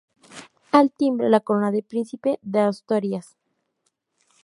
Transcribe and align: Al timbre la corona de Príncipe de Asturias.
Al 0.79 0.89
timbre 0.91 1.29
la 1.29 1.41
corona 1.41 1.69
de 1.69 1.83
Príncipe 1.83 2.39
de 2.41 2.61
Asturias. 2.61 3.37